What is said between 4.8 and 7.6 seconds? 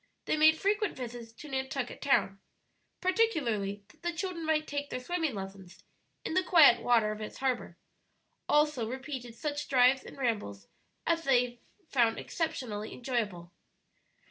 their swimming lessons in the quiet water of its